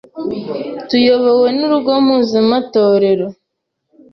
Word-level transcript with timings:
tuyobowe 0.87 1.47
n’urugo 1.57 1.91
mpuzemetorero, 2.05 3.27